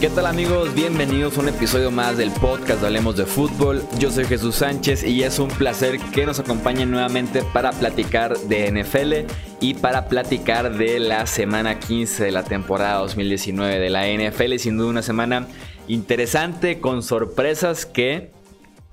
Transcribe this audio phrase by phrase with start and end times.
[0.00, 0.72] ¿Qué tal amigos?
[0.76, 3.82] Bienvenidos a un episodio más del podcast de Hablemos de Fútbol.
[3.98, 8.70] Yo soy Jesús Sánchez y es un placer que nos acompañen nuevamente para platicar de
[8.70, 14.58] NFL y para platicar de la semana 15 de la temporada 2019 de la NFL.
[14.58, 15.48] Sin duda una semana
[15.88, 18.30] interesante con sorpresas que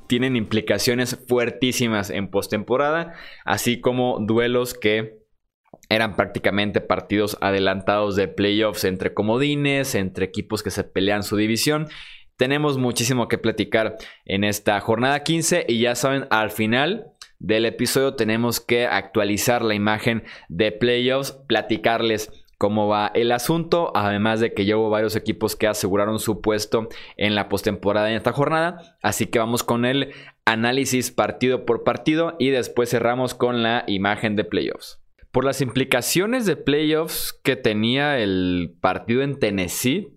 [0.07, 3.13] tienen implicaciones fuertísimas en postemporada,
[3.45, 5.24] así como duelos que
[5.89, 11.87] eran prácticamente partidos adelantados de playoffs entre comodines, entre equipos que se pelean su división.
[12.37, 18.15] Tenemos muchísimo que platicar en esta jornada 15 y ya saben, al final del episodio
[18.15, 24.65] tenemos que actualizar la imagen de playoffs, platicarles cómo va el asunto, además de que
[24.65, 29.39] llevo varios equipos que aseguraron su puesto en la postemporada en esta jornada, así que
[29.39, 30.13] vamos con el
[30.45, 35.04] análisis partido por partido y después cerramos con la imagen de playoffs
[35.35, 40.13] por las implicaciones de playoffs que tenía el partido en Tennessee,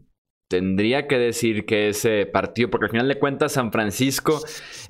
[0.46, 4.40] tendría que decir que ese partido, porque al final de cuentas San Francisco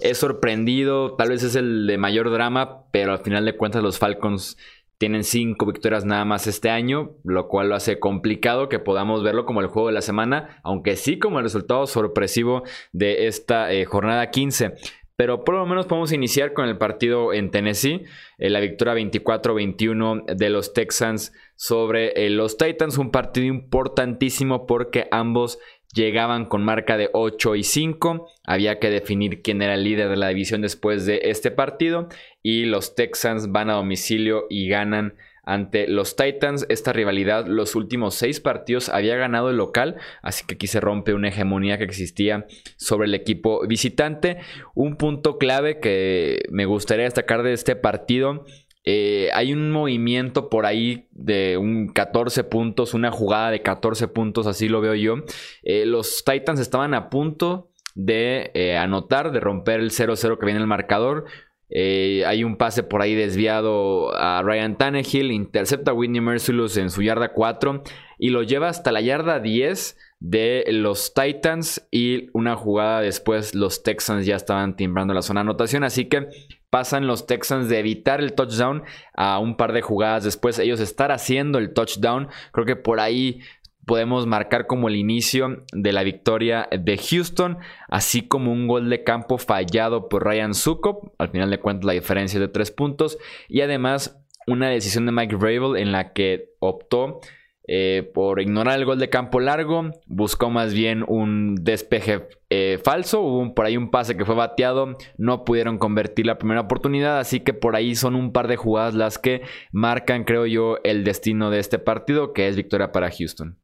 [0.01, 3.99] es sorprendido, tal vez es el de mayor drama, pero al final de cuentas los
[3.99, 4.59] Falcons
[4.99, 9.47] tienen cinco victorias nada más este año, lo cual lo hace complicado que podamos verlo
[9.47, 13.87] como el juego de la semana, aunque sí como el resultado sorpresivo de esta eh,
[13.87, 14.75] jornada 15.
[15.19, 18.05] Pero por lo menos podemos iniciar con el partido en Tennessee,
[18.39, 25.09] eh, la victoria 24-21 de los Texans sobre eh, los Titans, un partido importantísimo porque
[25.11, 25.59] ambos
[25.93, 30.19] llegaban con marca de 8 y 5, había que definir quién era el líder de
[30.19, 32.09] la división después de este partido
[32.41, 35.17] y los Texans van a domicilio y ganan
[35.49, 36.67] ante los Titans.
[36.69, 41.15] Esta rivalidad, los últimos seis partidos, había ganado el local, así que aquí se rompe
[41.15, 42.47] una hegemonía que existía
[42.77, 44.39] sobre el equipo visitante.
[44.75, 48.45] Un punto clave que me gustaría destacar de este partido.
[48.85, 54.47] Eh, hay un movimiento por ahí de un 14 puntos, una jugada de 14 puntos,
[54.47, 55.17] así lo veo yo.
[55.62, 60.61] Eh, los Titans estaban a punto de eh, anotar, de romper el 0-0 que viene
[60.61, 61.25] el marcador.
[61.71, 66.91] Eh, hay un pase por ahí desviado a Ryan Tannehill, intercepta a Whitney Mercilus en
[66.91, 67.83] su yarda 4
[68.19, 73.83] y lo lleva hasta la yarda 10 de los Titans y una jugada después los
[73.83, 76.28] Texans ya estaban timbrando la zona de anotación, así que
[76.71, 78.83] pasan los Texans de evitar el touchdown
[79.15, 83.41] a un par de jugadas después ellos estar haciendo el touchdown, creo que por ahí
[83.88, 89.03] podemos marcar como el inicio de la victoria de Houston, así como un gol de
[89.03, 93.62] campo fallado por Ryan Sukop, al final de cuentas la diferencia de tres puntos, y
[93.62, 97.21] además una decisión de Mike Rabel en la que optó
[97.66, 103.21] eh, por ignorar el gol de campo largo, buscó más bien un despeje eh, falso,
[103.21, 107.41] hubo por ahí un pase que fue bateado, no pudieron convertir la primera oportunidad, así
[107.41, 111.50] que por ahí son un par de jugadas las que marcan, creo yo, el destino
[111.50, 113.59] de este partido, que es victoria para Houston.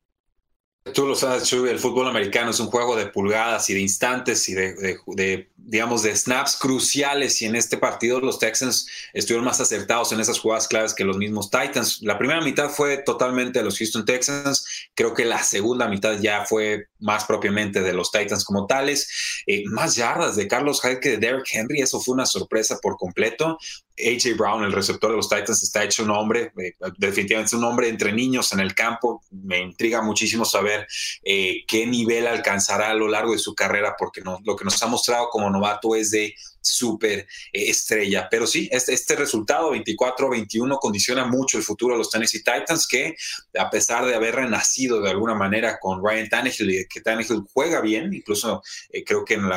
[0.93, 4.47] Tú lo sabes, Chuy, el fútbol americano es un juego de pulgadas y de instantes
[4.51, 7.41] y de, digamos, de snaps cruciales.
[7.41, 11.17] Y en este partido los Texans estuvieron más acertados en esas jugadas claves que los
[11.17, 12.03] mismos Titans.
[12.03, 14.67] La primera mitad fue totalmente de los Houston Texans.
[14.95, 19.43] Creo que la segunda mitad ya fue más propiamente de los Titans como tales.
[19.47, 21.81] Eh, más yardas de Carlos Hyde que de Derrick Henry.
[21.81, 23.57] Eso fue una sorpresa por completo.
[23.97, 27.89] AJ Brown, el receptor de los Titans, está hecho un hombre, eh, definitivamente un hombre
[27.89, 29.23] entre niños en el campo.
[29.31, 30.87] Me intriga muchísimo saber
[31.23, 34.87] eh, qué nivel alcanzará a lo largo de su carrera, porque lo que nos ha
[34.87, 37.21] mostrado como novato es de súper
[37.53, 38.29] eh, estrella.
[38.31, 43.15] Pero sí, este, este resultado 24-21 condiciona mucho el futuro de los Tennessee Titans, que
[43.59, 47.81] a pesar de haber renacido de alguna manera con Ryan Tannehill y que Tannehill juega
[47.81, 49.49] bien, incluso eh, creo que en,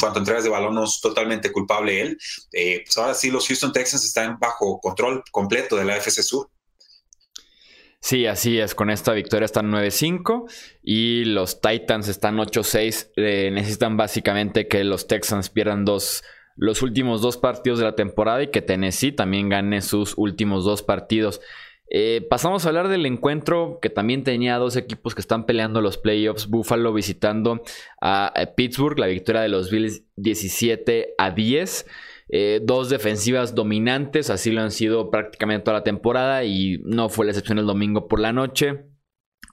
[0.00, 2.18] cuanto a entregas de balón no es totalmente culpable él,
[2.52, 6.50] eh, pues ahora sí los Houston Texans están bajo control completo de la FC Sur.
[8.04, 8.74] Sí, así es.
[8.74, 10.44] Con esta victoria están 9-5
[10.82, 13.12] y los Titans están 8-6.
[13.16, 16.22] Eh, necesitan básicamente que los Texans pierdan dos,
[16.54, 20.82] los últimos dos partidos de la temporada y que Tennessee también gane sus últimos dos
[20.82, 21.40] partidos.
[21.88, 25.96] Eh, pasamos a hablar del encuentro que también tenía dos equipos que están peleando los
[25.96, 26.46] playoffs.
[26.48, 27.62] Buffalo visitando
[28.02, 31.86] a Pittsburgh, la victoria de los Bills 17 a 10.
[32.36, 37.26] Eh, dos defensivas dominantes, así lo han sido prácticamente toda la temporada y no fue
[37.26, 38.86] la excepción el domingo por la noche,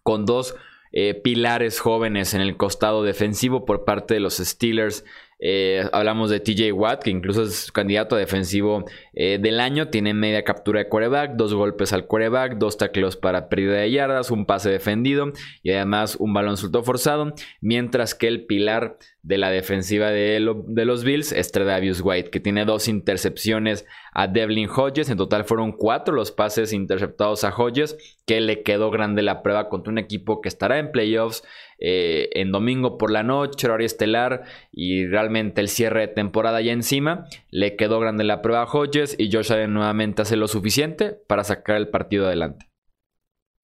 [0.01, 0.55] con dos
[0.91, 5.05] eh, pilares jóvenes en el costado defensivo por parte de los Steelers.
[5.37, 9.89] Eh, hablamos de TJ Watt, que incluso es candidato a defensivo del año.
[9.89, 14.31] Tiene media captura de quarterback, dos golpes al quarterback, dos tacleos para pérdida de yardas,
[14.31, 15.31] un pase defendido
[15.63, 17.33] y además un balón suelto forzado.
[17.61, 22.65] Mientras que el pilar de la defensiva de, los Bills es Tredavious White, que tiene
[22.65, 25.09] dos intercepciones a Devlin Hodges.
[25.09, 29.69] En total fueron cuatro los pases interceptados a Hodges, que le quedó grande la prueba
[29.69, 31.43] contra un equipo que estará en playoffs
[31.77, 36.73] eh, en domingo por la noche, horario estelar, y realmente el cierre de temporada ya
[36.73, 37.25] encima.
[37.51, 41.43] Le quedó grande la prueba a Hodges y Josh Allen nuevamente hace lo suficiente para
[41.43, 42.71] sacar el partido adelante.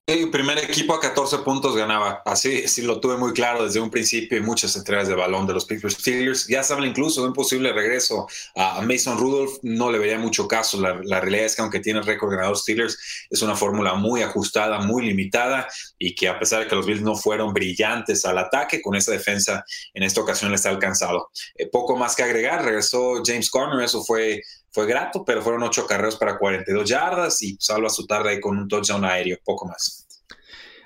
[0.08, 2.22] El primer equipo a 14 puntos ganaba.
[2.24, 5.52] Así sí lo tuve muy claro desde un principio y muchas entregas de balón de
[5.52, 6.48] los Pittsburgh Steelers.
[6.48, 8.26] Ya habla incluso de un posible regreso
[8.56, 9.58] a Mason Rudolph.
[9.60, 10.80] No le vería mucho caso.
[10.80, 15.04] La, realidad es que aunque tiene récord ganador Steelers, es una fórmula muy ajustada, muy
[15.04, 15.68] limitada
[15.98, 19.12] y que a pesar de que los Bills no fueron brillantes al ataque, con esa
[19.12, 19.62] defensa
[19.92, 21.28] en esta ocasión le está alcanzado.
[21.54, 22.64] Eh, poco más que agregar.
[22.64, 23.84] Regresó James Conner.
[23.84, 28.40] Eso fue fue grato, pero fueron ocho carreras para 42 yardas y salva su tarde
[28.40, 30.06] con un touchdown aéreo, poco más.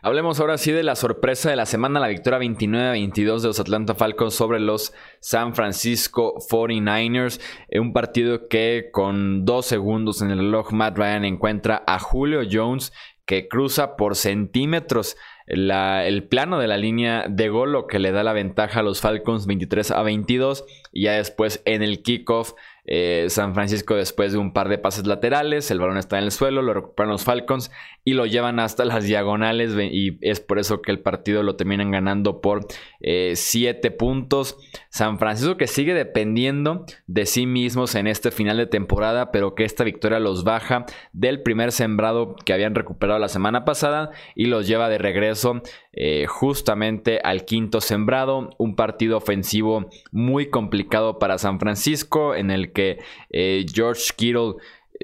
[0.05, 3.95] Hablemos ahora sí de la sorpresa de la semana, la victoria 29-22 de los Atlanta
[3.95, 7.41] Falcons sobre los San Francisco 49ers.
[7.81, 12.93] Un partido que con dos segundos en el reloj Matt Ryan encuentra a Julio Jones
[13.27, 18.25] que cruza por centímetros el plano de la línea de gol, lo que le da
[18.25, 20.65] la ventaja a los Falcons 23 a 22.
[20.93, 25.07] Y ya después en el kickoff eh, San Francisco después de un par de pases
[25.07, 27.71] laterales, el balón está en el suelo, lo recuperan los Falcons
[28.05, 31.93] y lo llevan hasta las diagonales y es por eso que el partido lo terminan
[31.93, 32.67] ganando por
[33.01, 34.57] 7 eh, puntos.
[34.89, 39.65] San Francisco que sigue dependiendo de sí mismos en este final de temporada, pero que
[39.65, 44.67] esta victoria los baja del primer sembrado que habían recuperado la semana pasada y los
[44.67, 45.63] lleva de regreso
[45.93, 48.51] eh, justamente al quinto sembrado.
[48.59, 52.99] Un partido ofensivo muy complicado para San Francisco en el que
[53.31, 54.55] eh, George Kittle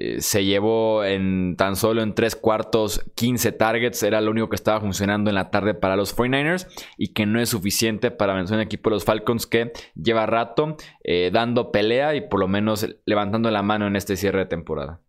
[0.01, 4.55] eh, se llevó en tan solo en tres cuartos 15 targets, era lo único que
[4.55, 6.67] estaba funcionando en la tarde para los 49ers
[6.97, 10.77] y que no es suficiente para vencer un equipo de los Falcons que lleva rato
[11.03, 15.01] eh, dando pelea y por lo menos levantando la mano en este cierre de temporada.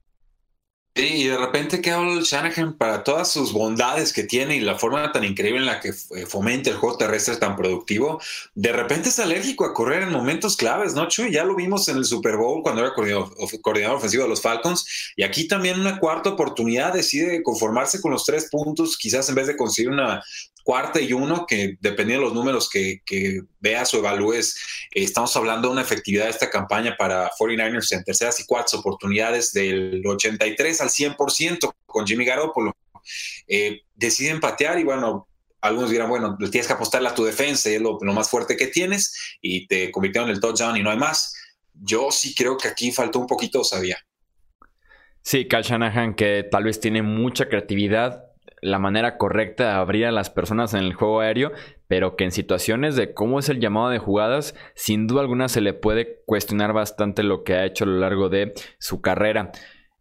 [1.01, 5.11] Sí, y de repente el Shanahan para todas sus bondades que tiene y la forma
[5.13, 8.21] tan increíble en la que eh, fomenta el juego terrestre tan productivo,
[8.55, 11.33] de repente es alérgico a correr en momentos claves, ¿no, Chuy?
[11.33, 15.15] Ya lo vimos en el Super Bowl cuando era coordinador, coordinador ofensivo de los Falcons
[15.17, 19.47] y aquí también una cuarta oportunidad decide conformarse con los tres puntos, quizás en vez
[19.47, 20.23] de conseguir una
[20.71, 23.03] cuarta y uno, que dependiendo de los números que,
[23.59, 24.55] veas o evalúes,
[24.95, 28.75] eh, estamos hablando de una efectividad de esta campaña para 49ers en terceras y cuartas
[28.75, 32.73] oportunidades del 83 al 100% con Jimmy Garoppolo.
[33.49, 35.27] Eh, deciden patear y bueno,
[35.61, 38.69] algunos dirán, bueno, tienes que apostarle a tu defensa y es lo, más fuerte que
[38.69, 39.13] tienes
[39.43, 41.35] y te convirtieron en el touchdown y no hay más.
[41.75, 43.99] Yo sí creo que aquí faltó un poquito sabía.
[45.23, 48.30] Sí, Cal Shanahan que tal vez tiene mucha creatividad,
[48.63, 51.53] la manera correcta de abrir a las personas en el juego aéreo,
[51.89, 55.61] pero que en situaciones de cómo es el llamado de jugadas, sin duda alguna se
[55.61, 59.53] le puede cuestionar bastante lo que ha hecho a lo largo de su carrera.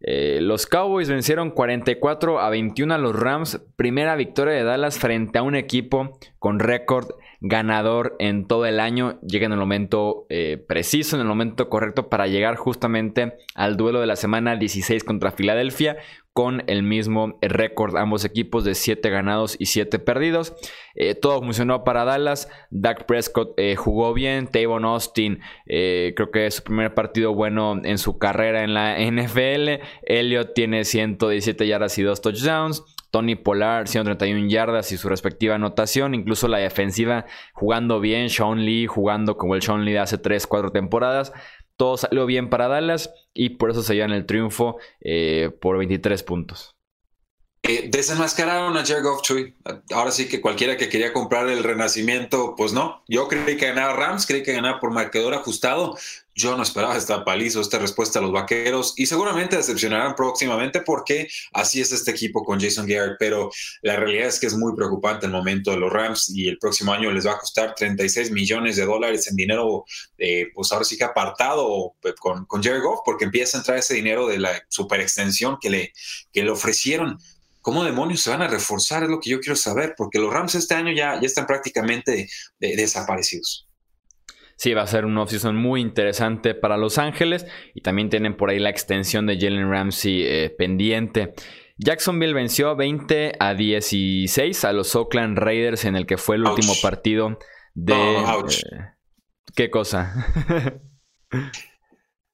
[0.02, 5.38] Eh, los Cowboys vencieron 44 a 21 a los Rams, primera victoria de Dallas frente
[5.38, 7.10] a un equipo con récord
[7.40, 9.20] ganador en todo el año.
[9.20, 14.00] Llega en el momento eh, preciso, en el momento correcto para llegar justamente al duelo
[14.00, 15.98] de la semana 16 contra Filadelfia
[16.32, 20.54] con el mismo récord, ambos equipos de 7 ganados y 7 perdidos.
[20.94, 22.48] Eh, todo funcionó para Dallas.
[22.70, 24.46] Dak Prescott eh, jugó bien.
[24.46, 29.82] Tavon Austin, creo que es su primer partido bueno en su carrera en la NFL.
[30.02, 32.84] Elliot tiene 117 yardas y 2 touchdowns.
[33.10, 36.14] Tony Polar 131 yardas y su respectiva anotación.
[36.14, 38.30] Incluso la defensiva jugando bien.
[38.30, 41.32] Sean Lee jugando como el Sean Lee de hace 3, 4 temporadas.
[41.76, 46.22] Todo salió bien para Dallas y por eso se llevan el triunfo eh, por 23
[46.22, 46.76] puntos.
[47.62, 49.20] Eh, desenmascararon a Jared Goff,
[49.92, 53.04] Ahora sí que cualquiera que quería comprar el renacimiento, pues no.
[53.06, 55.96] Yo creí que ganaba Rams, creí que ganaba por marcador ajustado.
[56.34, 61.28] Yo no esperaba esta paliza, esta respuesta a los vaqueros y seguramente decepcionarán próximamente porque
[61.52, 63.16] así es este equipo con Jason Garrett.
[63.18, 63.50] Pero
[63.82, 66.94] la realidad es que es muy preocupante el momento de los Rams y el próximo
[66.94, 69.84] año les va a costar 36 millones de dólares en dinero,
[70.16, 73.76] eh, pues ahora sí que apartado eh, con, con Jared Goff porque empieza a entrar
[73.76, 75.92] ese dinero de la super extensión que le,
[76.32, 77.18] que le ofrecieron
[77.60, 79.02] ¿Cómo demonios se van a reforzar?
[79.02, 82.28] Es lo que yo quiero saber, porque los Rams este año ya, ya están prácticamente
[82.58, 83.68] desaparecidos.
[84.60, 88.50] Sí, va a ser un offseason muy interesante para Los Ángeles y también tienen por
[88.50, 91.32] ahí la extensión de Jalen Ramsey eh, pendiente.
[91.78, 96.74] Jacksonville venció 20 a 16 a los Oakland Raiders en el que fue el último
[96.82, 97.38] partido
[97.72, 97.94] de...
[97.94, 98.24] Eh,
[99.56, 100.26] ¿Qué cosa?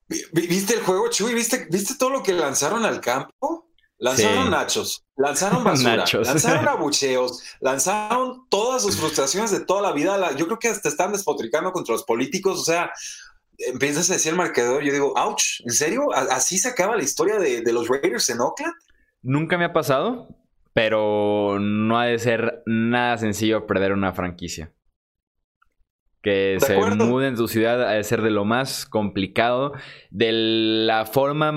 [0.09, 1.33] ¿Viste el juego, Chuy?
[1.33, 3.71] ¿Viste, ¿Viste todo lo que lanzaron al campo?
[3.99, 10.33] Lanzaron nachos, lanzaron basura, lanzaron abucheos, lanzaron todas sus frustraciones de toda la vida.
[10.37, 12.61] Yo creo que hasta están despotricando contra los políticos.
[12.61, 12.93] O sea,
[13.59, 14.83] empiezas a decir el marcador.
[14.83, 16.13] Yo digo, ouch, ¿en serio?
[16.13, 18.75] ¿Así se acaba la historia de, de los Raiders en Oakland?
[19.23, 20.29] Nunca me ha pasado,
[20.73, 24.73] pero no ha de ser nada sencillo perder una franquicia
[26.27, 29.75] que se muden en tu ciudad a ser de lo más complicado,
[30.11, 31.55] de la forma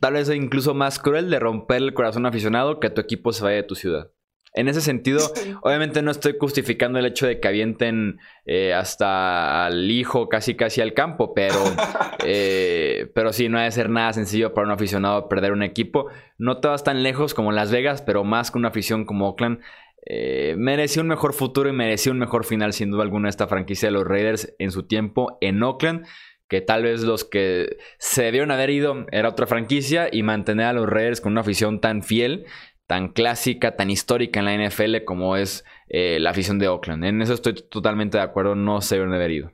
[0.00, 3.56] tal vez incluso más cruel de romper el corazón aficionado que tu equipo se vaya
[3.56, 4.10] de tu ciudad.
[4.52, 5.20] En ese sentido,
[5.62, 10.82] obviamente no estoy justificando el hecho de que avienten eh, hasta al hijo casi casi
[10.82, 11.56] al campo, pero,
[12.26, 16.08] eh, pero sí, no ha de ser nada sencillo para un aficionado perder un equipo.
[16.36, 19.60] No te vas tan lejos como Las Vegas, pero más que una afición como Oakland,
[20.04, 23.88] eh, mereció un mejor futuro y mereció un mejor final, sin duda alguna, esta franquicia
[23.88, 26.06] de los Raiders en su tiempo en Oakland.
[26.48, 30.72] Que tal vez los que se debieron haber ido era otra franquicia y mantener a
[30.74, 32.44] los Raiders con una afición tan fiel,
[32.86, 37.04] tan clásica, tan histórica en la NFL como es eh, la afición de Oakland.
[37.04, 39.52] En eso estoy totalmente de acuerdo, no se debieron haber ido.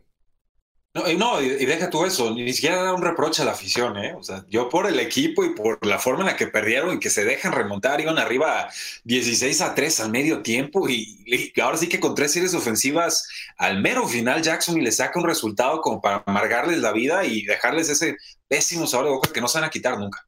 [1.19, 4.15] No, y, deja tú eso, ni siquiera da un reproche a la afición, ¿eh?
[4.15, 6.99] O sea, yo por el equipo y por la forma en la que perdieron y
[6.99, 8.69] que se dejan remontar, iban arriba
[9.05, 11.25] 16 a 3 al medio tiempo y,
[11.63, 15.27] ahora sí que con tres series ofensivas al mero final Jackson y le saca un
[15.27, 18.17] resultado como para amargarles la vida y dejarles ese
[18.49, 20.27] pésimo sabor de boca que no se van a quitar nunca.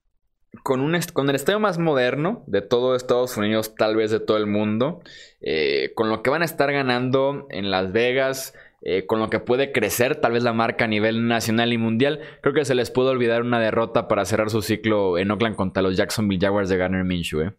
[0.62, 4.36] Con, un con el estadio más moderno de todo Estados Unidos, tal vez de todo
[4.36, 5.00] el mundo,
[5.40, 9.40] eh, con lo que van a estar ganando en Las Vegas, eh, con lo que
[9.40, 12.20] puede crecer tal vez la marca a nivel nacional y mundial.
[12.40, 15.82] Creo que se les pudo olvidar una derrota para cerrar su ciclo en Oakland contra
[15.82, 17.42] los Jacksonville Jaguars de Garner Minshew.
[17.42, 17.54] ¿eh?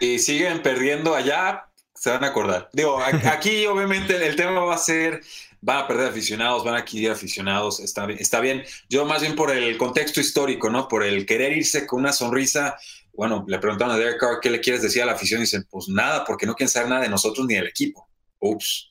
[0.00, 2.68] Y siguen perdiendo allá, se van a acordar.
[2.72, 3.00] Digo,
[3.32, 5.22] aquí obviamente el tema va a ser,
[5.60, 8.62] van a perder aficionados, van a adquirir aficionados, está, está bien.
[8.88, 10.86] Yo más bien por el contexto histórico, ¿no?
[10.86, 12.76] Por el querer irse con una sonrisa.
[13.12, 15.66] Bueno, le preguntaron a Derek Carr qué le quieres decir a la afición y dicen,
[15.68, 18.08] pues nada, porque no quieren saber nada de nosotros ni del equipo.
[18.38, 18.88] Ups.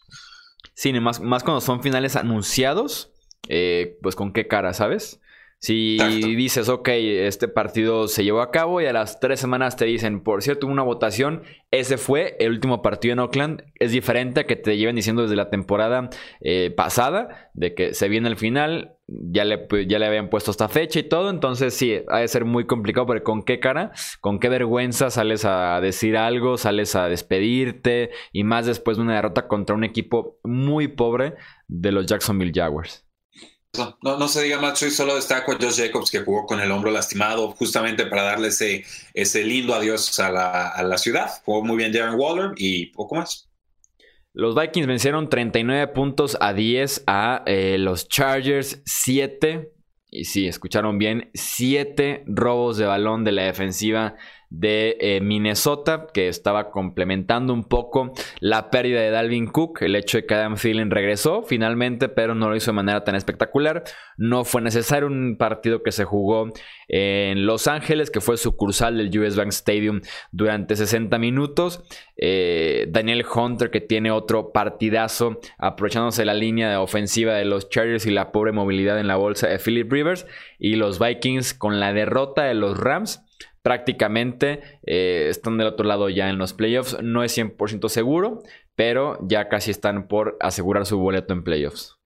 [0.74, 3.14] Sí, más, más cuando son finales anunciados,
[3.50, 5.22] eh, pues con qué cara, ¿sabes?
[5.60, 5.98] Si
[6.36, 10.22] dices, ok, este partido se llevó a cabo y a las tres semanas te dicen,
[10.22, 14.56] por cierto, una votación, ese fue el último partido en Oakland, es diferente a que
[14.56, 16.12] te lleven diciendo desde la temporada
[16.42, 20.52] eh, pasada, de que se viene el final, ya le, pues, ya le habían puesto
[20.52, 23.92] esta fecha y todo, entonces sí, ha de ser muy complicado, porque con qué cara,
[24.22, 29.16] con qué vergüenza sales a decir algo, sales a despedirte, y más después de una
[29.16, 31.36] derrota contra un equipo muy pobre
[31.68, 33.06] de los Jacksonville Jaguars.
[34.02, 36.72] No, no se diga macho y solo destaco a Josh Jacobs que jugó con el
[36.72, 38.84] hombro lastimado justamente para darle ese,
[39.14, 41.30] ese lindo adiós a la, a la ciudad.
[41.46, 43.48] Jugó muy bien Darren Waller y poco más.
[44.38, 49.74] Los Vikings vencieron 39 puntos a 10 a eh, los Chargers 7.
[50.12, 54.14] Y sí, escucharon bien, 7 robos de balón de la defensiva
[54.50, 60.18] de eh, Minnesota, que estaba complementando un poco la pérdida de Dalvin Cook, el hecho
[60.18, 63.84] de que Adam Thielen regresó finalmente, pero no lo hizo de manera tan espectacular.
[64.18, 66.50] No fue necesario un partido que se jugó
[66.88, 70.02] en Los Ángeles, que fue sucursal del US Bank Stadium
[70.32, 71.84] durante 60 minutos.
[72.16, 78.06] Eh, Daniel Hunter, que tiene otro partidazo, aprovechándose la línea de ofensiva de los Chargers
[78.06, 80.26] y la pobre movilidad en la bolsa de Philip Rivers.
[80.58, 83.22] Y los Vikings con la derrota de los Rams
[83.68, 86.96] prácticamente eh, están del otro lado ya en los playoffs.
[87.04, 88.42] No es 100% seguro,
[88.76, 91.98] pero ya casi están por asegurar su boleto en playoffs.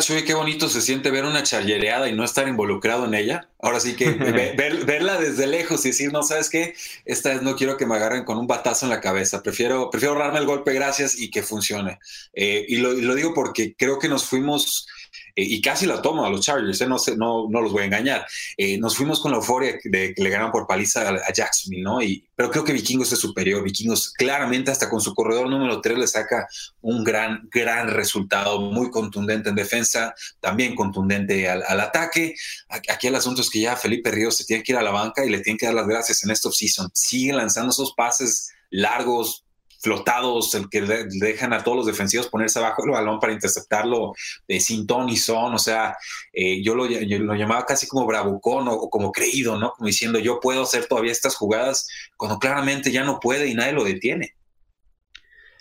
[0.00, 3.50] Chuy, qué bonito se siente ver una charlereada y no estar involucrado en ella.
[3.60, 4.10] Ahora sí que
[4.86, 6.74] verla desde lejos y decir, no, ¿sabes qué?
[7.04, 9.42] Esta vez no quiero que me agarren con un batazo en la cabeza.
[9.42, 11.98] Prefiero, prefiero ahorrarme el golpe, gracias, y que funcione.
[12.32, 14.86] Eh, y, lo, y, lo, digo porque creo que nos fuimos
[15.34, 17.86] eh, y casi la tomo a los Chargers, eh, no, no, no, los voy a
[17.86, 18.26] engañar.
[18.56, 22.02] Eh, nos fuimos con la euforia de que le ganan por paliza a, Jacksonville, ¿no?
[22.02, 23.62] Y, pero creo que Vikingos es superior.
[23.62, 26.46] Vikingos claramente hasta con su corredor número 3 le saca
[26.80, 32.34] un gran, gran resultado, muy contundente en defensa, también contundente al, al ataque.
[32.68, 35.24] Aquí el asunto es que ya Felipe Ríos se tiene que ir a la banca
[35.24, 36.90] y le tiene que dar las gracias en esta offseason.
[36.92, 39.44] Sigue lanzando esos pases largos,
[39.82, 44.14] flotados, el que dejan a todos los defensivos ponerse abajo el balón para interceptarlo
[44.46, 45.96] de sin ton y son, o sea,
[46.32, 49.72] eh, yo, lo, lo, llamaba casi como bravucón o, como creído, ¿no?
[49.72, 53.72] Como diciendo, yo puedo hacer todavía estas jugadas cuando claramente ya no puede y nadie
[53.72, 54.34] lo detiene.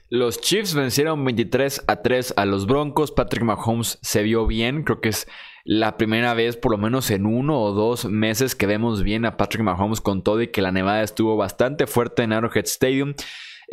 [0.10, 3.12] Los Chiefs vencieron 23 a 3 a los Broncos.
[3.12, 4.84] Patrick Mahomes se vio bien.
[4.84, 5.26] Creo que es
[5.64, 9.38] la primera vez, por lo menos en uno o dos meses, que vemos bien a
[9.38, 13.14] Patrick Mahomes con todo y que la nevada estuvo bastante fuerte en Arrowhead Stadium.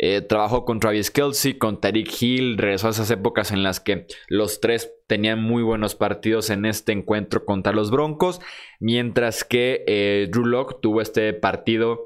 [0.01, 4.07] Eh, trabajó con Travis Kelsey, con Tariq Hill, regresó a esas épocas en las que
[4.29, 8.39] los tres tenían muy buenos partidos en este encuentro contra los Broncos,
[8.79, 12.05] mientras que eh, Drew Locke tuvo este partido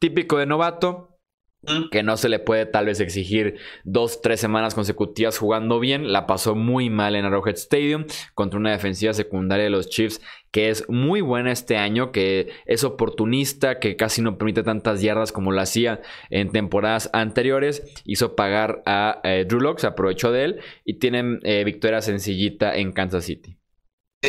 [0.00, 1.13] típico de novato,
[1.90, 6.12] que no se le puede tal vez exigir dos, tres semanas consecutivas jugando bien.
[6.12, 8.04] La pasó muy mal en Arrowhead Stadium
[8.34, 10.20] contra una defensiva secundaria de los Chiefs
[10.54, 15.32] que es muy buena este año, que es oportunista, que casi no permite tantas yardas
[15.32, 17.82] como lo hacía en temporadas anteriores.
[18.04, 22.76] Hizo pagar a eh, Drew Locke, se aprovechó de él y tienen eh, victoria sencillita
[22.76, 23.58] en Kansas City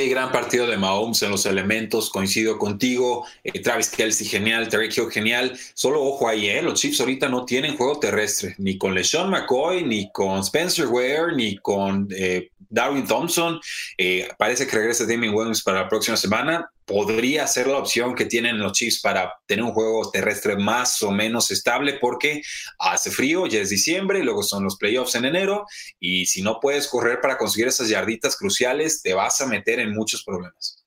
[0.09, 3.25] gran partido de Mahomes en los elementos, coincido contigo.
[3.43, 4.67] Eh, Travis Kelsey, genial.
[4.67, 5.57] Terry Hill, genial.
[5.73, 9.83] Solo ojo ahí, eh, los Chiefs ahorita no tienen juego terrestre, ni con LeSean McCoy,
[9.83, 13.59] ni con Spencer Ware, ni con eh, Darwin Thompson.
[13.97, 16.69] Eh, parece que regresa Damien Williams para la próxima semana.
[16.85, 21.11] Podría ser la opción que tienen los Chiefs para tener un juego terrestre más o
[21.11, 22.41] menos estable porque
[22.77, 25.65] hace frío, ya es diciembre, luego son los playoffs en enero
[25.99, 29.93] y si no puedes correr para conseguir esas yarditas cruciales, te vas a meter en
[29.93, 30.85] muchos problemas.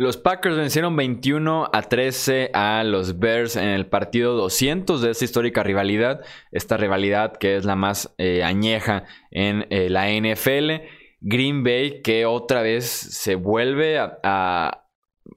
[0.00, 5.26] Los Packers vencieron 21 a 13 a los Bears en el partido 200 de esta
[5.26, 6.24] histórica rivalidad.
[6.52, 10.86] Esta rivalidad que es la más eh, añeja en eh, la NFL.
[11.20, 14.86] Green Bay que otra vez se vuelve a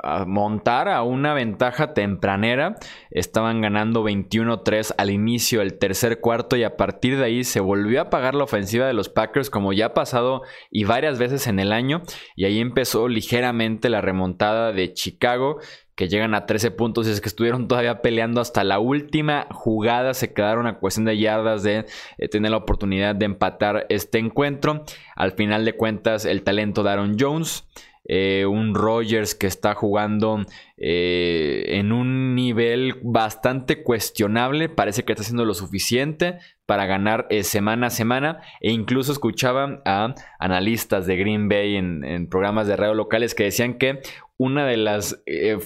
[0.02, 2.75] a montar a una ventaja tempranera.
[3.12, 8.02] Estaban ganando 21-3 al inicio del tercer cuarto y a partir de ahí se volvió
[8.02, 11.60] a pagar la ofensiva de los Packers como ya ha pasado y varias veces en
[11.60, 12.02] el año.
[12.36, 15.60] Y ahí empezó ligeramente la remontada de Chicago
[15.96, 20.16] que llegan a 13 puntos y es que estuvieron todavía peleando hasta la última jugada,
[20.16, 21.86] se quedaron a cuestión de yardas de
[22.18, 24.86] eh, tener la oportunidad de empatar este encuentro.
[25.16, 27.68] Al final de cuentas, el talento de Aaron Jones
[28.06, 30.42] eh, un Rogers que está jugando
[30.76, 37.44] eh, en un nivel bastante cuestionable, parece que está haciendo lo suficiente para ganar eh,
[37.44, 42.94] semana a semana e incluso escuchaban a analistas de Green Bay en, programas de radio
[42.94, 44.02] locales que decían que
[44.38, 45.24] una de las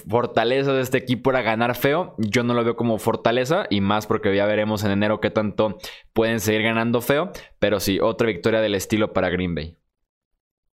[0.08, 2.14] fortalezas de este equipo era ganar feo.
[2.18, 5.78] Yo no lo veo como fortaleza y más porque ya veremos en enero qué tanto
[6.12, 7.32] pueden seguir ganando feo.
[7.58, 9.78] Pero sí, otra victoria del estilo para Green Bay.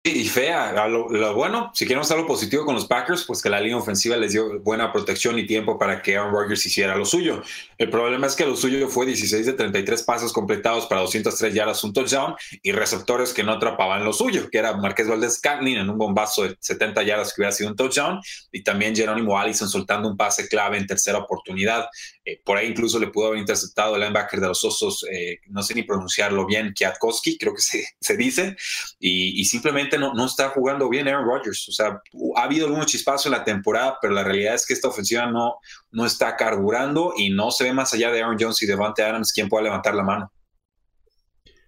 [0.05, 3.77] Y fea, lo, bueno, si queremos lo positivo con los Packers, pues que la línea
[3.77, 7.41] ofensiva les dio buena protección y tiempo para que Aaron Rodgers hiciera lo suyo.
[7.79, 11.85] El problema es que lo suyo fue 16 de 33 pasos completados para 203 yardas,
[11.85, 15.89] un touchdown y receptores que no atrapaban lo suyo, que era Marqués Valdez Cantlin en
[15.89, 20.09] un bombazo de 70 yardas que hubiera sido un touchdown y también Jerónimo Allison soltando
[20.09, 21.87] un pase clave en tercera oportunidad.
[22.25, 25.63] Eh, por ahí incluso le pudo haber interceptado el linebacker de los Osos, eh, no
[25.63, 28.57] sé ni pronunciarlo bien, Kiatkowski, creo que se, se dice,
[29.01, 31.69] y, y simplemente no, no está jugando bien Aaron Rodgers.
[31.69, 32.01] O sea,
[32.37, 35.57] ha habido algunos chispazos en la temporada, pero la realidad es que esta ofensiva no,
[35.91, 39.33] no está carburando y no se ve más allá de Aaron Jones y Devante Adams
[39.33, 40.33] quien pueda levantar la mano.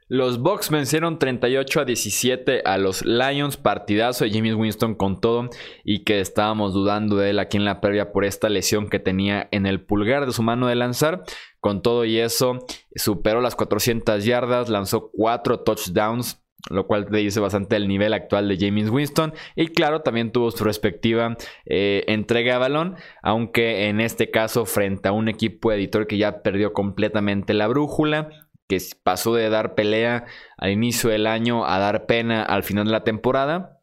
[0.08, 5.48] Los Bucks vencieron 38 a 17 a los Lions, partidazo de Jimmy Winston con todo
[5.82, 9.48] y que estábamos dudando de él aquí en la previa por esta lesión que tenía
[9.50, 11.22] en el pulgar de su mano de lanzar.
[11.58, 17.40] Con todo y eso, superó las 400 yardas, lanzó 4 touchdowns, lo cual te dice
[17.40, 19.32] bastante el nivel actual de James Winston.
[19.56, 25.08] Y claro, también tuvo su respectiva eh, entrega de balón, aunque en este caso frente
[25.08, 28.28] a un equipo editor que ya perdió completamente la brújula,
[28.68, 32.92] que pasó de dar pelea al inicio del año a dar pena al final de
[32.92, 33.80] la temporada.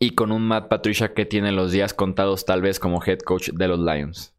[0.00, 3.50] Y con un Matt Patricia que tiene los días contados tal vez como head coach
[3.50, 4.34] de los Lions.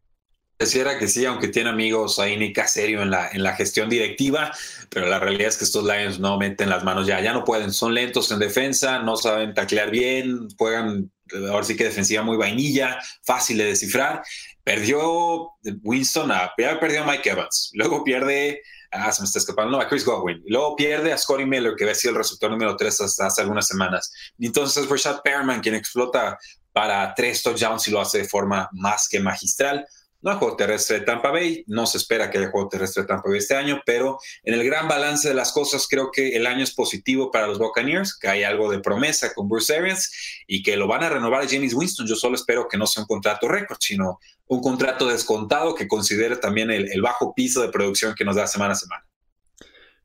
[0.56, 4.52] Pareciera que sí, aunque tiene amigos ahí ni Caserio en la, en la gestión directiva,
[4.90, 7.72] pero la realidad es que estos Lions no meten las manos ya, ya no pueden,
[7.72, 11.10] son lentos en defensa, no saben taclear bien, juegan
[11.48, 14.22] ahora sí que defensiva muy vainilla, fácil de descifrar.
[14.62, 19.80] Perdió Winston, a, perdió a Mike Evans, luego pierde, ah, se me está escapando, no,
[19.80, 23.00] a Chris Godwin, luego pierde a Scotty Miller, que había sido el receptor número 3
[23.00, 24.12] hasta hace algunas semanas.
[24.38, 26.38] Y entonces Rashad Perman, quien explota
[26.72, 29.86] para tres touchdowns y lo hace de forma más que magistral.
[30.22, 33.08] No hay juego terrestre de Tampa Bay, no se espera que haya juego terrestre de
[33.08, 36.46] Tampa Bay este año, pero en el gran balance de las cosas creo que el
[36.46, 40.10] año es positivo para los Buccaneers, que hay algo de promesa con Bruce Arians
[40.46, 42.06] y que lo van a renovar a James Winston.
[42.06, 46.36] Yo solo espero que no sea un contrato récord, sino un contrato descontado que considere
[46.36, 49.09] también el, el bajo piso de producción que nos da semana a semana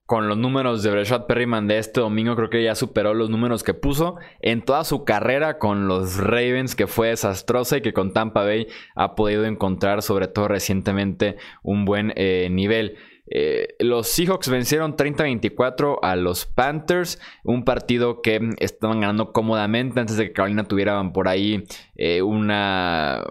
[0.06, 3.64] con los números de Breshad Perryman de este domingo, creo que ya superó los números
[3.64, 8.14] que puso en toda su carrera con los Ravens, que fue desastrosa y que con
[8.14, 12.98] Tampa Bay ha podido encontrar, sobre todo recientemente, un buen eh, nivel.
[13.28, 20.18] Eh, los Seahawks vencieron 30-24 a los Panthers, un partido que estaban ganando cómodamente antes
[20.18, 21.64] de que Carolina tuvieran por ahí
[21.96, 23.24] eh, una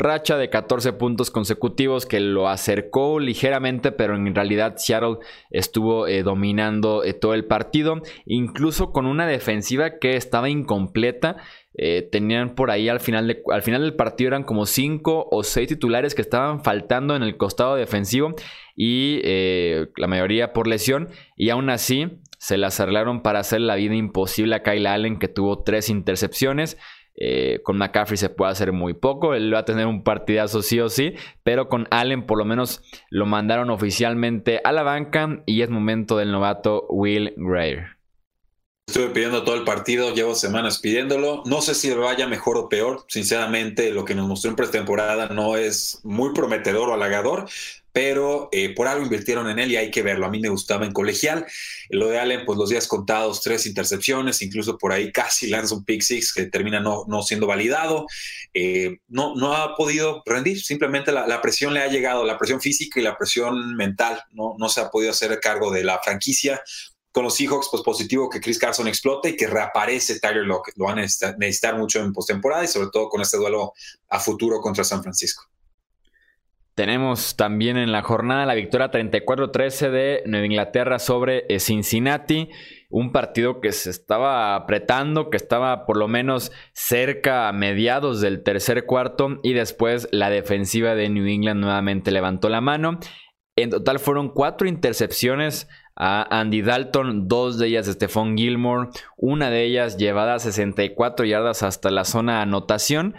[0.00, 5.18] racha de 14 puntos consecutivos que lo acercó ligeramente, pero en realidad Seattle
[5.50, 11.36] estuvo eh, dominando eh, todo el partido, incluso con una defensiva que estaba incompleta.
[11.74, 15.68] Eh, tenían por ahí al final, al final del partido eran como 5 o 6
[15.68, 18.34] titulares que estaban faltando en el costado defensivo
[18.74, 19.20] y
[19.96, 24.56] la mayoría por lesión y aún así se las arreglaron para hacer la vida imposible
[24.56, 26.78] a Kyle Allen que tuvo 3 intercepciones.
[27.22, 30.80] Eh, con McCaffrey se puede hacer muy poco, él va a tener un partidazo sí
[30.80, 35.60] o sí, pero con Allen por lo menos lo mandaron oficialmente a la banca y
[35.60, 38.00] es momento del novato Will Greer.
[38.90, 41.44] Estuve pidiendo todo el partido, llevo semanas pidiéndolo.
[41.46, 43.04] No sé si vaya mejor o peor.
[43.06, 47.48] Sinceramente, lo que nos mostró en pretemporada no es muy prometedor o halagador,
[47.92, 50.26] pero eh, por algo invirtieron en él y hay que verlo.
[50.26, 51.46] A mí me gustaba en colegial.
[51.88, 55.84] Lo de Allen, pues los días contados, tres intercepciones, incluso por ahí casi lanza un
[55.84, 58.06] pick six que termina no, siendo validado.
[58.54, 63.00] Eh, no, no ha podido rendir, simplemente la, presión le ha llegado, la presión física
[63.00, 64.22] y la presión mental.
[64.32, 66.62] No, se ha podido hacer cargo de la franquicia.
[67.12, 70.76] Con los Seahawks, pues positivo que Chris Carson explote y que reaparece Tyler Lockett.
[70.76, 73.72] Lo van a necesitar mucho en postemporada y sobre todo con este duelo
[74.10, 75.49] a futuro contra San Francisco.
[76.80, 82.48] Tenemos también en la jornada la victoria 34-13 de Nueva Inglaterra sobre eh, Cincinnati.
[82.88, 88.42] Un partido que se estaba apretando, que estaba por lo menos cerca a mediados del
[88.42, 92.98] tercer cuarto y después la defensiva de New England nuevamente levantó la mano.
[93.56, 98.88] En total fueron cuatro intercepciones a Andy Dalton, dos de ellas de Stephon Gilmore,
[99.18, 103.16] una de ellas llevada a 64 yardas hasta la zona anotación.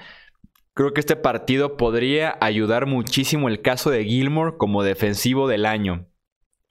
[0.74, 6.08] Creo que este partido podría ayudar muchísimo el caso de Gilmore como defensivo del año.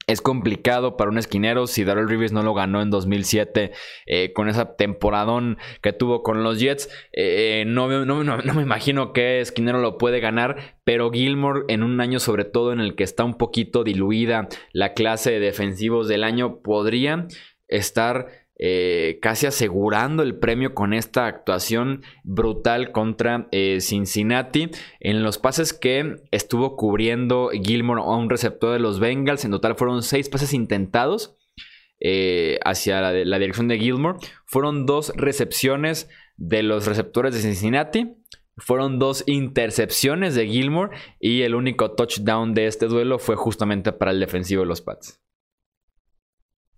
[0.06, 3.72] Es complicado para un esquinero si Darrell Rivers no lo ganó en 2007
[4.06, 6.88] eh, con esa temporadón que tuvo con los Jets.
[7.12, 12.18] Eh, no, no, me imagino que esquinero lo puede ganar, pero Gilmore en un año
[12.18, 16.60] sobre todo en el que está un poquito diluida la clase de defensivos del año
[16.62, 17.28] podría
[17.68, 24.70] estar eh, casi asegurando el premio con esta actuación brutal contra eh, Cincinnati.
[25.01, 29.77] En los pases que estuvo cubriendo Gilmore a un receptor de los Bengals, en total
[29.77, 31.38] fueron seis pases intentados.
[32.03, 34.18] Eh, hacia la, la, dirección de Gilmore.
[34.46, 38.14] Fueron dos recepciones de los receptores de Cincinnati.
[38.57, 40.96] Fueron dos intercepciones de Gilmore.
[41.18, 45.20] Y el único touchdown de este duelo fue justamente para el defensivo de los Pats.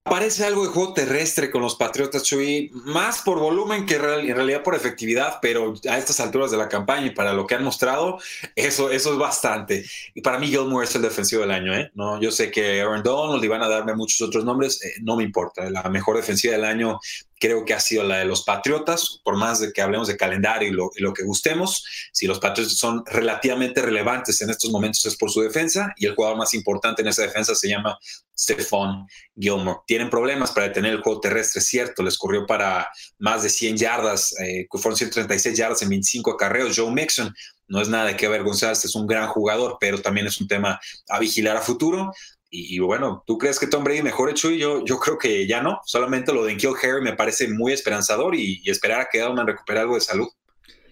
[0.04, 4.64] Parece algo de juego terrestre con los Patriotas, Chuy, más por volumen que en realidad
[4.64, 8.18] por efectividad, pero a estas alturas de la campaña y para lo que han mostrado,
[8.56, 9.84] eso, eso es bastante.
[10.12, 11.92] Y para mí Gilmore es el defensivo del año, ¿eh?
[11.94, 15.22] No, yo sé que Aaron Donald y a darme muchos otros nombres, eh, no me
[15.22, 15.70] importa.
[15.70, 16.98] La mejor defensiva del año
[17.42, 20.68] creo que ha sido la de los Patriotas, por más de que hablemos de calendario
[20.68, 25.28] y lo, que gustemos, si los Patriotas son relativamente relevantes en estos momentos es por
[25.28, 27.98] su defensa y el jugador más importante en esa defensa se llama
[28.38, 29.81] Stephon Gilmore.
[29.88, 34.33] Tienen problemas para detener el juego terrestre, cierto, les corrió para más de 100 yardas,
[34.38, 36.76] eh, fueron 136 yardas en 25 acarreos.
[36.76, 37.35] Joe Mixon
[37.66, 40.78] no es nada de qué avergonzarse, es un gran jugador, pero también es un tema
[41.09, 42.12] a vigilar a futuro.
[42.54, 44.58] Y, bueno, ¿tú crees que Tom Brady mejore, Chuy?
[44.58, 45.80] Yo, yo creo que ya no.
[45.86, 49.80] Solamente lo de Kill Harry me parece muy esperanzador y, esperar a que Edelman recupere
[49.80, 50.28] algo de salud.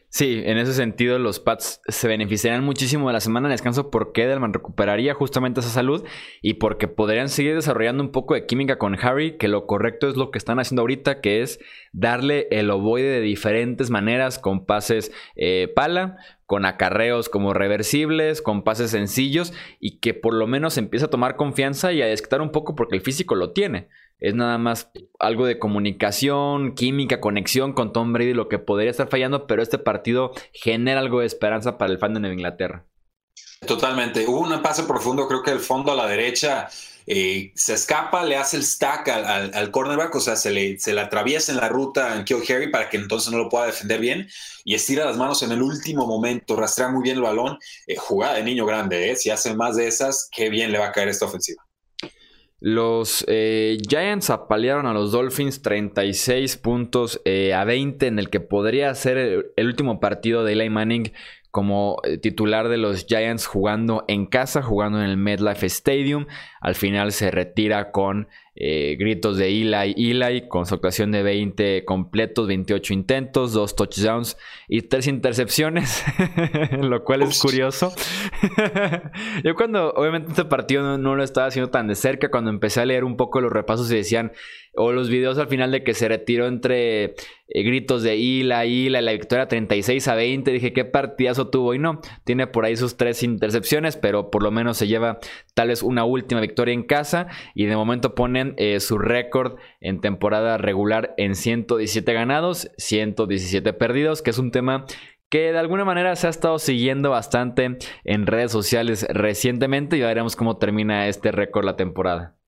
[0.09, 4.25] Sí, en ese sentido los Pats se beneficiarían muchísimo de la semana de descanso porque
[4.25, 6.03] Edelman recuperaría justamente esa salud
[6.41, 10.17] y porque podrían seguir desarrollando un poco de química con Harry, que lo correcto es
[10.17, 11.61] lo que están haciendo ahorita, que es
[11.93, 16.17] darle el ovoide de diferentes maneras con pases eh, pala,
[16.51, 21.37] con acarreos como reversibles, con pases sencillos y que por lo menos empiece a tomar
[21.37, 23.87] confianza y a desquitar un poco porque el físico lo tiene.
[24.19, 29.07] Es nada más algo de comunicación, química, conexión con Tom Brady, lo que podría estar
[29.07, 32.85] fallando, pero este partido genera algo de esperanza para el fan de Nueva Inglaterra.
[33.67, 34.27] Totalmente.
[34.27, 36.69] Hubo un pase profundo, creo que el fondo a la derecha
[37.07, 41.01] eh, se escapa, le hace el stack al, cornerback, o sea, se le, se le
[41.03, 44.29] atraviesa en la ruta en Kill Harry para que entonces no lo pueda defender bien
[44.65, 48.35] y estira las manos en el último momento, rastrea muy bien el balón, eh, jugada
[48.35, 49.17] de niño grande, ¿eh?
[49.17, 51.63] si hace más de esas, qué bien le va a caer esta ofensiva.
[52.63, 59.17] Los Giants apalearon a los Dolphins 36 puntos a 20 en el que podría ser
[59.17, 61.11] el, el último partido de Eli Manning
[61.51, 66.27] como eh, titular de los Giants jugando en casa, jugando en el MetLife Stadium.
[66.61, 68.29] Al final se retira con
[68.63, 74.37] eh, gritos de Eli, Eli, con su actuación de 20 completos, 28 intentos, 2 touchdowns
[74.69, 76.05] y 3 intercepciones,
[76.81, 77.93] lo cual es curioso.
[79.45, 82.81] Yo cuando, obviamente este partido no, no, lo estaba haciendo tan de cerca, cuando empecé
[82.81, 84.33] a leer un poco los repasos y decían,
[84.75, 87.05] o los videos al final de que se retiró entre
[87.49, 90.51] eh, gritos de Ila, Ila, la victoria 36 a 20.
[90.53, 91.75] Dije, qué partidazo tuvo.
[91.75, 95.19] Y no, tiene por ahí sus tres intercepciones, pero por lo menos se lleva
[95.55, 97.27] tal vez una última victoria en casa.
[97.55, 104.23] Y de momento ponen eh, su récord en temporada regular en 117 ganados, 117 perdidos,
[104.23, 104.87] que es un tema
[105.29, 109.97] que de alguna manera se ha estado siguiendo bastante en redes sociales recientemente.
[109.97, 112.40] Y veremos cómo termina este récord la temporada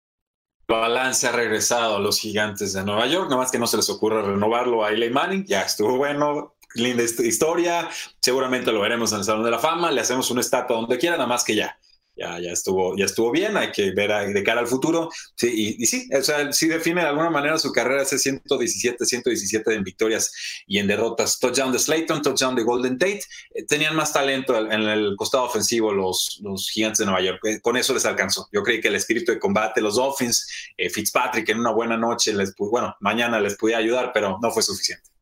[0.72, 3.88] balance ha regresado a los gigantes de Nueva York, nada más que no se les
[3.90, 7.88] ocurra renovarlo a Eli Manning, ya estuvo bueno, linda historia,
[8.20, 11.16] seguramente lo veremos en el Salón de la Fama, le hacemos una estatua donde quiera,
[11.16, 11.76] nada más que ya,
[12.14, 15.10] ya, ya, estuvo, ya estuvo bien, hay que ver de cara al futuro.
[15.34, 19.74] Sí, y, sí, o sea, sí define de alguna manera su carrera, ese 117, 117
[19.74, 20.32] en victorias
[20.66, 21.38] y en derrotas.
[21.38, 23.22] Touchdown de Slayton, touchdown de Golden Tate.
[23.54, 27.40] Eh, tenían más talento en el costado ofensivo los, los gigantes de Nueva York.
[27.44, 28.48] Eh, con eso les alcanzó.
[28.52, 30.46] Yo creí que el espíritu de combate, los Dolphins,
[30.76, 34.62] eh, Fitzpatrick en una buena noche, les, bueno, mañana les podía ayudar, pero no fue
[34.62, 35.12] suficiente.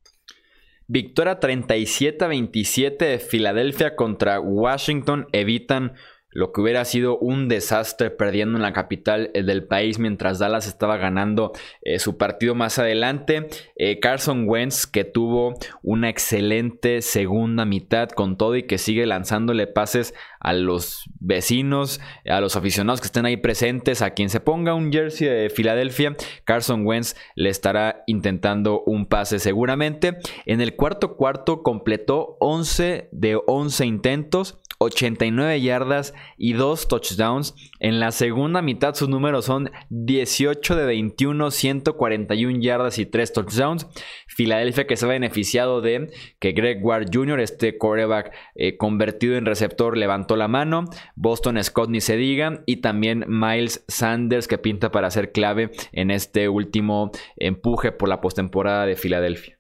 [0.93, 5.95] Victoria 37-27 de Filadelfia contra Washington evitan
[6.31, 10.67] lo que hubiera sido un desastre perdiendo en la capital eh, del país mientras Dallas
[10.67, 13.49] estaba ganando eh, su partido más adelante.
[13.77, 19.67] Eh, Carson Wentz que tuvo una excelente segunda mitad con todo y que sigue lanzándole
[19.67, 24.75] pases a los vecinos, a los aficionados que estén ahí presentes, a quien se ponga
[24.75, 30.19] un jersey de Filadelfia, Carson Wentz le estará intentando un pase seguramente.
[30.47, 37.55] En el cuarto cuarto completó 11 de 11 intentos 89 yardas y 2 touchdowns.
[37.81, 43.87] En la segunda mitad sus números son 18 de 21, 141 yardas y 3 touchdowns.
[44.27, 49.45] Filadelfia que se ha beneficiado de que Greg Ward Jr., este quarterback eh, convertido en
[49.45, 50.87] receptor, levantó la mano.
[51.15, 52.63] Boston Scott ni se diga.
[52.65, 58.23] Y también Miles Sanders que pinta para ser clave en este último empuje por la
[58.23, 59.60] postemporada de Filadelfia.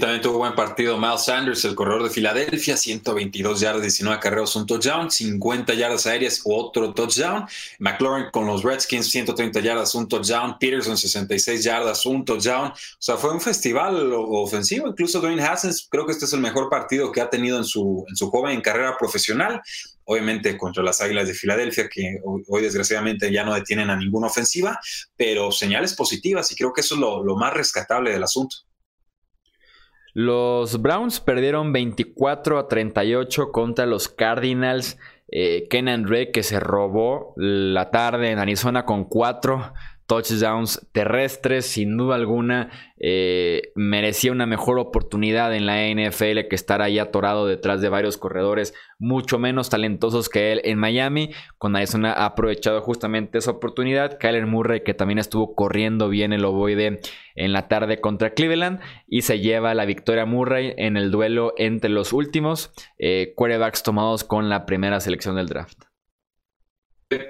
[0.00, 4.66] También tuvo buen partido Miles Sanders, el corredor de Filadelfia, 122 yardas, 19 carreros, un
[4.66, 7.46] touchdown, 50 yardas aéreas, otro touchdown.
[7.78, 10.56] McLaurin con los Redskins, 130 yardas, un touchdown.
[10.58, 12.70] Peterson, 66 yardas, un touchdown.
[12.70, 14.88] O sea, fue un festival ofensivo.
[14.88, 18.06] Incluso Dwayne Haskins, creo que este es el mejor partido que ha tenido en su,
[18.08, 19.60] en su joven carrera profesional.
[20.04, 24.80] Obviamente contra las Águilas de Filadelfia, que hoy, desgraciadamente ya no detienen a ninguna ofensiva,
[25.16, 28.56] pero señales positivas y creo que eso es lo más rescatable del asunto.
[30.14, 34.98] Los Browns perdieron 24 a 38 contra los Cardinals.
[35.28, 39.72] Eh, Kenan que se robó la tarde en Arizona con cuatro
[40.06, 46.82] touchdowns terrestres, sin duda alguna, eh, merecía una mejor oportunidad en la NFL que estar
[46.82, 51.30] ahí atorado detrás de varios corredores mucho menos talentosos que él en Miami.
[51.58, 54.18] Con Arizona ha aprovechado justamente esa oportunidad.
[54.18, 57.00] Kyler Murray, que también estuvo corriendo bien el ovoide
[57.34, 61.90] en la tarde contra Cleveland, y se lleva la victoria Murray en el duelo entre
[61.90, 65.91] los últimos eh, quarterbacks tomados con la primera selección del draft.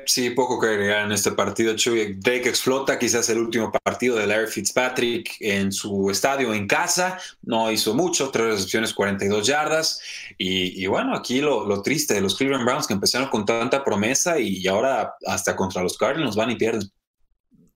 [0.06, 1.74] Sí, poco que agregar en este partido.
[1.74, 7.18] Drake explota, quizás el último partido de Larry Fitzpatrick en su estadio en casa.
[7.42, 10.00] No hizo mucho, tres recepciones, 42 yardas.
[10.38, 14.66] Y, bueno, aquí lo, triste de los Cleveland Browns que empezaron con tanta promesa y
[14.66, 16.90] ahora hasta contra los Cardinals van y pierden.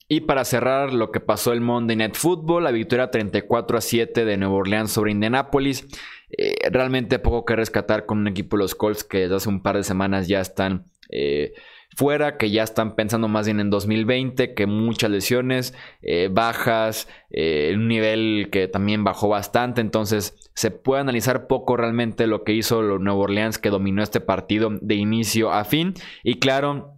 [0.09, 4.25] Y para cerrar lo que pasó el Monday Night Football, la victoria 34 a 7
[4.25, 5.85] de Nueva Orleans sobre Indianapolis.
[6.31, 9.63] Eh, realmente poco que rescatar con un equipo de los Colts que desde hace un
[9.63, 11.55] par de semanas ya están eh,
[11.97, 17.73] fuera, que ya están pensando más bien en 2020, que muchas lesiones, eh, bajas, eh,
[17.75, 22.83] un nivel que también bajó bastante, entonces se puede analizar poco realmente lo que hizo
[22.83, 25.95] Nuevo Orleans que dominó este partido de inicio a fin.
[26.23, 26.97] Y claro,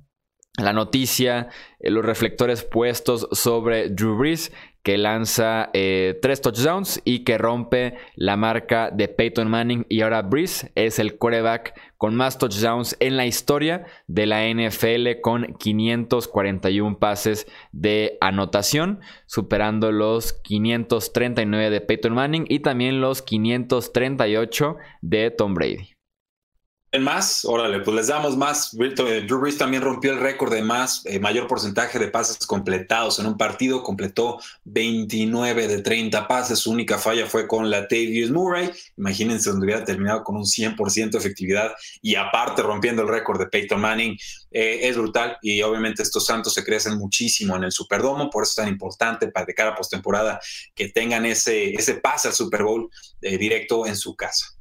[0.58, 7.24] la noticia, eh, los reflectores puestos sobre Drew Brees, que lanza eh, tres touchdowns y
[7.24, 9.86] que rompe la marca de Peyton Manning.
[9.88, 15.20] Y ahora Brees es el quarterback con más touchdowns en la historia de la NFL
[15.20, 24.76] con 541 pases de anotación, superando los 539 de Peyton Manning y también los 538
[25.02, 25.97] de Tom Brady.
[26.96, 28.72] Más, órale, pues les damos más.
[28.72, 33.18] Eh, Drew Brees también rompió el récord de más, eh, mayor porcentaje de pases completados
[33.18, 33.83] en un partido.
[33.83, 36.61] Completó 29 de 30 pases.
[36.61, 38.70] Su única falla fue con la Tavius Murray.
[38.96, 43.48] Imagínense donde hubiera terminado con un 100% de efectividad y aparte rompiendo el récord de
[43.48, 44.16] Peyton Manning.
[44.51, 48.31] Eh, es brutal y obviamente estos Santos se crecen muchísimo en el Superdomo.
[48.31, 50.40] Por eso es tan importante para de cara a postemporada
[50.74, 52.88] que tengan ese, ese pase al Super Bowl
[53.20, 54.58] directo en su casa.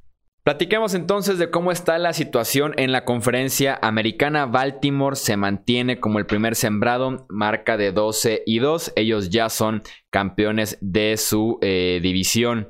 [0.47, 4.45] Platiquemos entonces de cómo está la situación en la conferencia americana.
[4.45, 8.93] Baltimore se mantiene como el primer sembrado, marca de 12 y 2.
[8.95, 12.69] Ellos ya son campeones de su eh, división.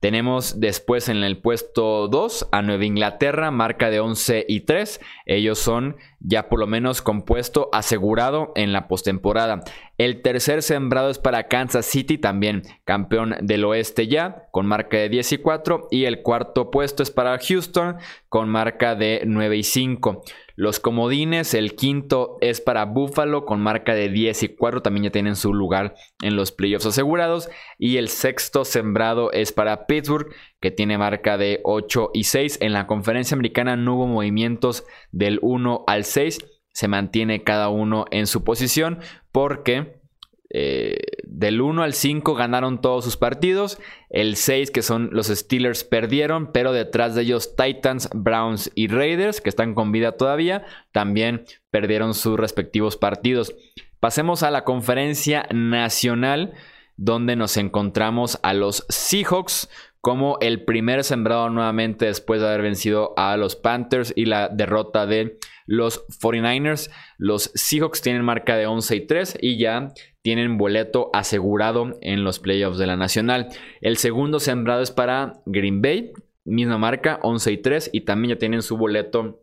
[0.00, 4.98] Tenemos después en el puesto 2 a Nueva Inglaterra, marca de 11 y 3.
[5.26, 9.62] Ellos son ya por lo menos compuesto asegurado en la postemporada.
[9.98, 15.08] El tercer sembrado es para Kansas City, también campeón del oeste ya, con marca de
[15.08, 15.88] 10 y 4.
[15.90, 17.96] Y el cuarto puesto es para Houston,
[18.28, 20.22] con marca de 9 y 5.
[20.54, 25.10] Los comodines, el quinto es para Buffalo con marca de 10 y 4, también ya
[25.10, 27.48] tienen su lugar en los playoffs asegurados.
[27.78, 32.58] Y el sexto sembrado es para Pittsburgh, que tiene marca de 8 y 6.
[32.60, 36.38] En la conferencia americana no hubo movimientos del 1 al 6,
[36.72, 39.00] se mantiene cada uno en su posición
[39.32, 39.98] porque
[40.50, 43.78] eh, del 1 al 5 ganaron todos sus partidos.
[44.08, 49.40] El 6, que son los Steelers, perdieron, pero detrás de ellos Titans, Browns y Raiders,
[49.40, 53.54] que están con vida todavía, también perdieron sus respectivos partidos.
[54.00, 56.54] Pasemos a la conferencia nacional,
[56.96, 59.68] donde nos encontramos a los Seahawks
[60.08, 65.04] como el primer sembrado nuevamente después de haber vencido a los Panthers y la derrota
[65.04, 66.90] de los 49ers.
[67.18, 69.88] Los Seahawks tienen marca de 11 y 3 y ya
[70.22, 73.48] tienen boleto asegurado en los playoffs de la Nacional.
[73.82, 78.38] El segundo sembrado es para Green Bay, misma marca, 11 y 3, y también ya
[78.38, 79.42] tienen su boleto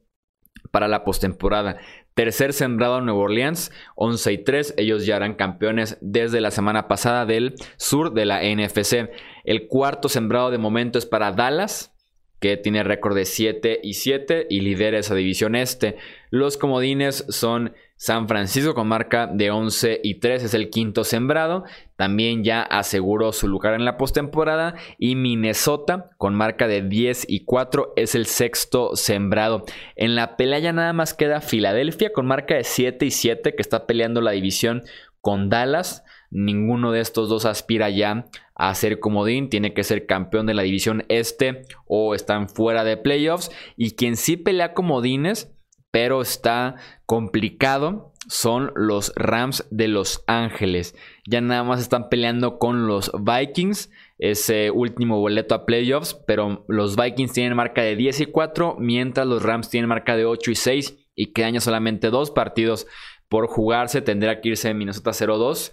[0.72, 1.78] para la postemporada.
[2.16, 4.74] Tercer sembrado Nuevo Orleans, 11 y 3.
[4.78, 9.10] Ellos ya eran campeones desde la semana pasada del sur de la NFC.
[9.46, 11.94] El cuarto sembrado de momento es para Dallas,
[12.40, 15.98] que tiene récord de 7 y 7 y lidera esa división este.
[16.30, 21.64] Los comodines son San Francisco con marca de 11 y 3 es el quinto sembrado.
[21.96, 24.76] También ya aseguró su lugar en la postemporada.
[24.98, 29.64] Y Minnesota con marca de 10 y 4 es el sexto sembrado.
[29.96, 33.62] En la pelea ya nada más queda Filadelfia con marca de 7 y 7 que
[33.62, 34.84] está peleando la división
[35.22, 36.04] con Dallas.
[36.38, 39.50] Ninguno de estos dos aspira ya a ser comodín.
[39.50, 43.52] Tiene que ser campeón de la división este o están fuera de playoffs.
[43.78, 45.56] Y quien sí pelea comodines
[45.96, 50.94] pero está complicado son los Rams de Los Ángeles.
[51.26, 56.98] Ya nada más están peleando con los Vikings, ese último boleto a playoffs, pero los
[56.98, 60.56] Vikings tienen marca de 10 y 4, mientras los Rams tienen marca de 8 y
[60.56, 62.88] 6 y quedan solamente dos partidos
[63.30, 64.02] por jugarse.
[64.02, 65.72] Tendrá que irse Minnesota 0-2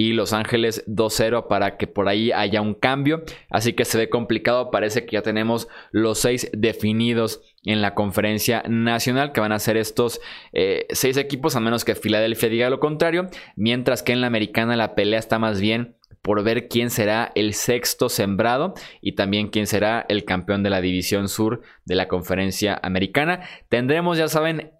[0.00, 3.22] y Los Ángeles 2-0 para que por ahí haya un cambio.
[3.50, 4.70] Así que se ve complicado.
[4.70, 9.76] Parece que ya tenemos los seis definidos en la conferencia nacional, que van a ser
[9.76, 10.22] estos
[10.54, 13.28] eh, seis equipos, a menos que Filadelfia diga lo contrario.
[13.56, 17.52] Mientras que en la americana la pelea está más bien por ver quién será el
[17.52, 22.80] sexto sembrado y también quién será el campeón de la división sur de la conferencia
[22.82, 23.40] americana.
[23.68, 24.70] Tendremos, ya saben,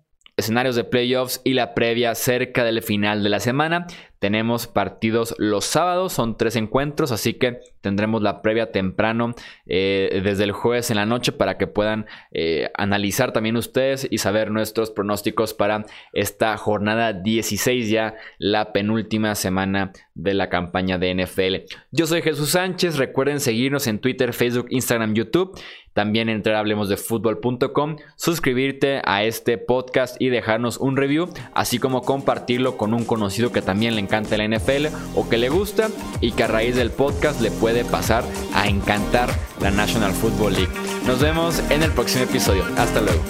[0.40, 3.86] escenarios de playoffs y la previa cerca del final de la semana.
[4.20, 9.34] Tenemos partidos los sábados, son tres encuentros, así que tendremos la previa temprano
[9.66, 14.18] eh, desde el jueves en la noche para que puedan eh, analizar también ustedes y
[14.18, 21.14] saber nuestros pronósticos para esta jornada 16, ya la penúltima semana de la campaña de
[21.14, 21.74] NFL.
[21.90, 25.58] Yo soy Jesús Sánchez, recuerden seguirnos en Twitter, Facebook, Instagram, YouTube.
[25.92, 32.76] También entrar a hablemosdefutbol.com, suscribirte a este podcast y dejarnos un review, así como compartirlo
[32.76, 35.88] con un conocido que también le encanta la NFL o que le gusta
[36.20, 37.50] y que a raíz del podcast le
[37.84, 39.30] pasar a encantar
[39.60, 40.72] la National Football League.
[41.06, 42.64] Nos vemos en el próximo episodio.
[42.76, 43.22] Hasta luego.